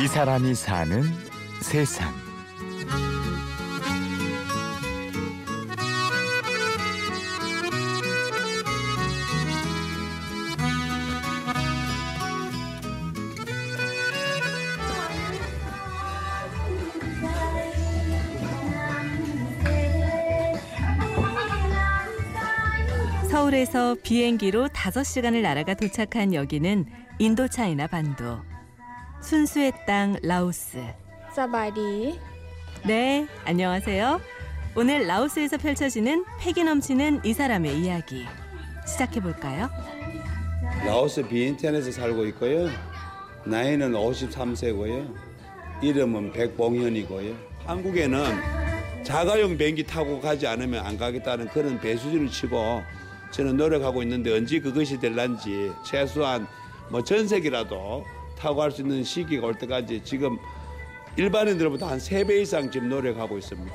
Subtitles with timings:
[0.00, 1.02] 이 사람이 사는
[1.60, 2.14] 세상.
[23.28, 26.86] 서울에서 비행기로 5시간을 날아가 도착한 여기는
[27.18, 28.57] 인도차이나 반도.
[29.28, 30.78] 순수의 땅 라오스.
[31.34, 32.18] 사바리.
[32.86, 34.22] 네, 안녕하세요.
[34.74, 38.24] 오늘 라오스에서 펼쳐지는 패기 넘치는 이 사람의 이야기
[38.86, 39.68] 시작해 볼까요?
[40.86, 42.70] 라오스 비엔티안에서 살고 있고요.
[43.44, 45.14] 나이는 53세고요.
[45.82, 47.34] 이름은 백봉현이고요.
[47.66, 48.24] 한국에는
[49.04, 52.80] 자가용 비행기 타고 가지 않으면 안 가겠다는 그런 배수진을 치고
[53.30, 56.46] 저는 노력하고 있는데 언제 그것이 될란지 최소한
[56.90, 58.06] 뭐 전 세계라도
[58.38, 60.38] 타고 갈 수 있는 시기가 올 때까지 지금
[61.16, 63.74] 일반인들보다 한 세 배 이상 지금 노력하고 있습니다.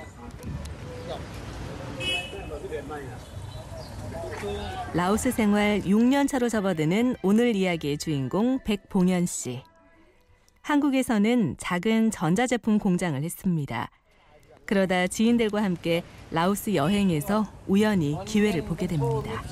[4.94, 9.64] 라오스 생활 6년 차로 접어드는 오늘 이야기의 주인공 백봉현 씨.
[10.62, 13.90] 한국에서는 작은 전자제품 공장을 했습니다.
[14.66, 19.44] 그러다 지인들과 함께 라오스 여행에서 우연히 기회를 보게 됩니다.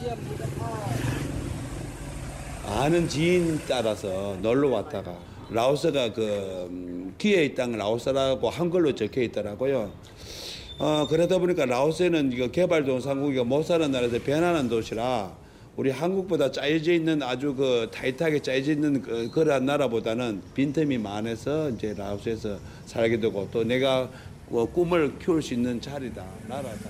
[2.74, 5.14] 아는 지인 따라서 놀러 왔다가
[5.50, 9.92] 라오스가 그 음, 뒤에 있다는 라오스라고 한글로 적혀 있더라고요.
[10.80, 15.36] 어, 그러다 보니까 라오스에는 이거 개발도상국이가 못 사는 나라에서 변하는 도시라
[15.76, 21.94] 우리 한국보다 짜여져 있는 아주 그 타이트하게 짜여져 있는 그, 그러한 나라보다는 빈틈이 많아서 이제
[21.96, 24.10] 라오스에서 살게 되고 또 내가
[24.48, 26.90] 뭐 꿈을 키울 수 있는 자리다, 나라다.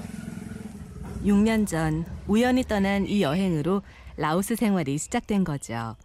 [1.26, 3.82] 6년 전 우연히 떠난 이 여행으로
[4.18, 5.96] 라오스 생활이 시작된 거죠.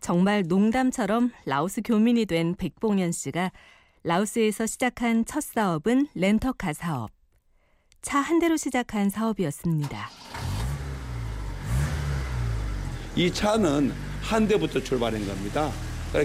[0.00, 3.50] 정말 농담처럼 라오스 교민이 된 백봉현 씨가
[4.04, 7.10] 라오스에서 시작한 첫 사업은 렌터카 사업.
[8.00, 10.08] 차 한 대로 시작한 사업이었습니다.
[13.16, 13.92] 이 차는
[14.22, 15.70] 한 대부터 출발한 겁니다.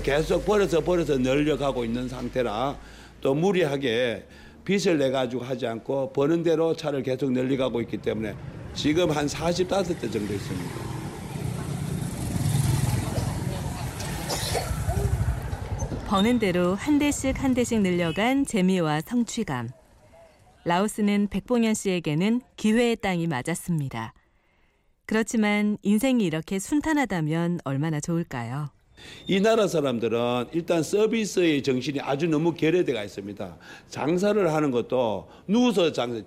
[0.03, 2.78] 계속 버려서 버려서 늘려가고 있는 상태라
[3.22, 4.28] 또 무리하게
[4.64, 8.36] 빚을 내 가지고 하지 않고 버는 대로 차를 계속 늘려가고 있기 때문에
[8.73, 10.94] 지금 한 45대 정도 있습니다.
[16.07, 19.69] 버는 대로 한 대씩 한 대씩 늘려간 재미와 성취감.
[20.66, 24.13] 라오스는 백봉현 씨에게는 기회의 땅이 맞았습니다.
[25.05, 28.69] 그렇지만 인생이 이렇게 순탄하다면 얼마나 좋을까요?
[29.28, 33.57] 이 나라 사람들은 일단 서비스의 정신이 아주 너무 결여되어 있습니다.
[33.90, 36.23] 장사를 하는 것도 누워서 장사.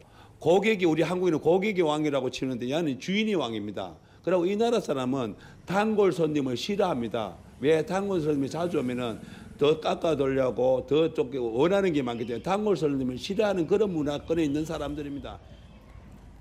[0.47, 3.97] 고객이 우리 한국인은 고객이 왕이라고 치는데 얘는 주인이 왕입니다.
[4.23, 5.35] 그리고 이 나라 사람은
[5.65, 7.37] 단골 손님을 싫어합니다.
[7.59, 9.19] 왜 단골 손님이 자주 오면은
[9.59, 15.41] 더 깎아돌려고 더 쫓기 원하는 게 많기 때문에 단골 손님을 싫어하는 그런 문화권에 있는 사람들입니다.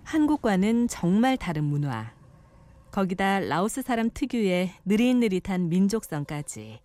[0.03, 2.13] 한국과는 정말 다른 문화.
[2.91, 6.77] 거기다 라오스 사람 특유의 느릿느릿한 민족성까지.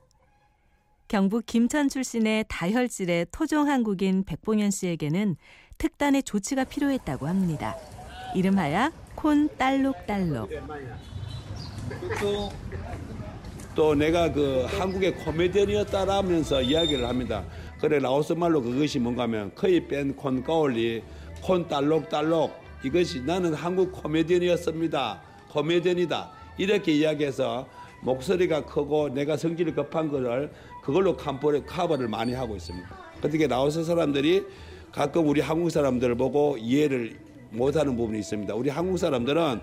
[1.06, 5.36] 경북 김천 출신의 다혈질의 토종 한국인 백봉현 씨에게는
[5.80, 7.74] 특단의 조치가 필요했다고 합니다.
[8.36, 10.50] 이름하여 콘 딸록딸록.
[13.74, 17.44] 또 내가 그 한국의 코미디언이었다라면서 이야기를 합니다.
[17.80, 21.02] 그래 라오스 말로 그것이 뭔가 하면 커이 뺀콘 까올리
[21.42, 22.52] 콘 딸록딸록
[22.84, 25.22] 이것이 나는 한국 코미디언이었습니다.
[25.48, 26.30] 코미디언이다.
[26.58, 27.66] 이렇게 이야기해서
[28.02, 30.52] 목소리가 크고 내가 성질이 급한 거를
[30.82, 32.86] 그걸로 캄포를 카버를 많이 하고 있습니다.
[33.18, 34.44] 어떻게 라오스 사람들이
[34.92, 37.16] 가끔 우리 한국 사람들을 보고 이해를
[37.50, 38.54] 못하는 부분이 있습니다.
[38.54, 39.60] 우리 한국 사람들은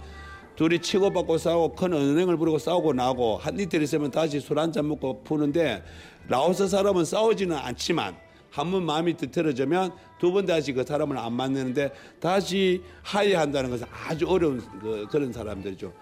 [0.55, 4.87] 둘이 치고받고 싸우고 큰 은행을 부르고 싸우고 나고 한 이틀 있으면 다시 술 한 잔
[4.87, 5.83] 먹고 푸는데
[6.27, 8.15] 라오스 사람은 싸우지는 않지만
[8.49, 14.27] 한 번 마음이 뒤틀어지면 두 번 다시 그 사람을 안 만나는데 다시 하야한다는 것은 아주
[14.27, 15.93] 어려운 그, 그런 사람들이죠.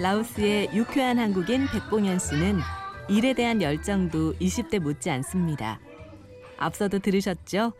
[0.00, 2.58] 라오스의 유쾌한 한국인 백봉현 씨는
[3.08, 5.78] 일에 대한 열정도 20대 못지 않습니다.
[6.62, 7.72] 앞서도 들으셨죠?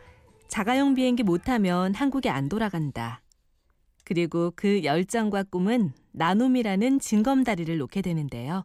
[0.49, 3.23] 자가용 비행기 못 타면 한국에 안 돌아간다.
[4.05, 8.63] 그리고 그 열정과 꿈은 나눔이라는 징검다리를 놓게 되는데요.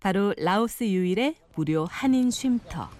[0.00, 2.90] 바로 라오스 유일의 무료 한인 쉼터.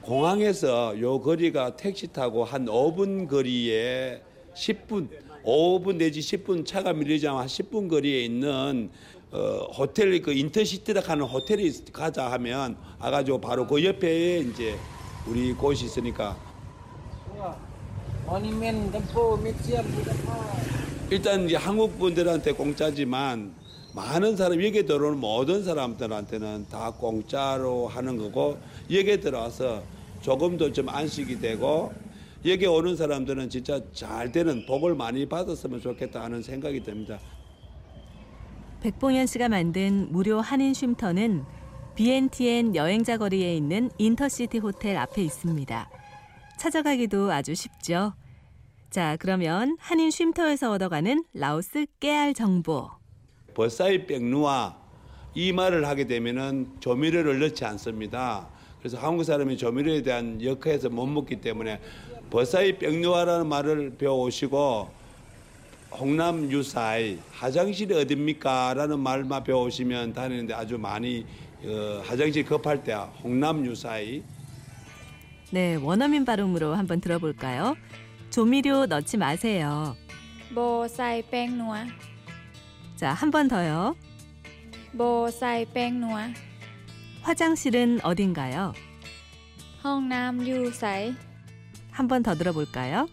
[0.00, 4.22] 공항에서 요 거리가 택시 타고 한 5분 거리에
[4.54, 5.08] 10분,
[5.44, 8.90] 5분 내지 10분 차가 밀리지 않아 10분 거리에 있는
[9.30, 14.76] 어, 호텔 그 인터시티라 하는 호텔에 가자 하면 와가지고 바로 그 옆에 이제
[15.26, 16.36] 우리 곳이 있으니까
[21.10, 23.54] 일단 이제 한국 분들한테 공짜지만
[23.94, 28.58] 많은 사람 여기에 들어오는 모든 사람들한테는 다 공짜로 하는 거고
[28.90, 29.82] 여기에 들어와서
[30.20, 31.92] 조금도 좀 안식이 되고
[32.44, 37.18] 여기 오는 사람들은 진짜 잘 되는 복을 많이 받았으면 좋겠다 하는 생각이 듭니다.
[38.80, 41.44] 백봉현 씨가 만든 무료 한인 쉼터는
[41.98, 45.90] BNTN 여행자 거리에 있는 인터시티 호텔 앞에 있습니다.
[46.56, 48.14] 찾아가기도 아주 쉽죠.
[48.88, 52.88] 자, 그러면 한인 쉼터에서 얻어가는 라오스 깨알 정보.
[53.52, 54.76] 버사이 백누아
[55.34, 58.46] 이 말을 하게 되면은 조미료를 넣지 않습니다.
[58.78, 61.80] 그래서 한국 사람이 조미료에 대한 역할에서 못 먹기 때문에
[62.30, 64.88] 버사이 백누아라는 말을 배워오시고
[65.98, 68.74] 홍남 유사이 화장실이 어딥니까?
[68.74, 74.22] 라는 말만 배워오시면 다니는데 아주 많이 어, 어, 화장실 급할 때 홍남 유사히
[75.50, 77.74] 네, 원어민 발음으로 한번 들어볼까요?
[78.30, 79.96] 조미료 넣지 마세요.
[80.54, 81.58] bồ xài pen
[82.96, 83.96] 자, 한 번 더요.
[84.92, 86.02] bồ xài pen
[87.22, 88.72] 화장실은 어딘가요?
[89.84, 91.14] 홍남유사이.
[91.90, 93.08] 한번 더 들어볼까요?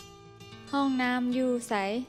[0.74, 2.06] 홍남유사이.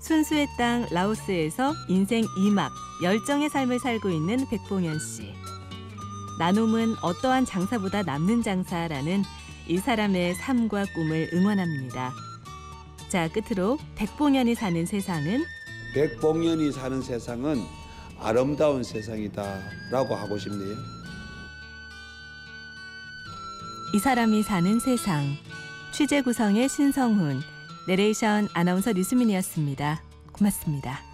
[0.00, 2.68] 순수의 땅 라오스에서 인생 2막
[3.02, 5.34] 열정의 삶을 살고 있는 백봉현 씨.
[6.38, 9.22] 나눔은 어떠한 장사보다 남는 장사라는
[9.68, 12.12] 이 사람의 삶과 꿈을 응원합니다.
[13.08, 15.44] 자, 끝으로 백봉현이 사는 세상은
[15.94, 17.64] 백봉년이 사는 세상은
[18.18, 20.76] 아름다운 세상이다라고 하고 싶네요.
[23.94, 25.36] 이 사람이 사는 세상.
[25.92, 27.40] 취재 구성의 신성훈,
[27.86, 30.02] 내레이션 아나운서 류수민이었습니다.
[30.32, 31.13] 고맙습니다.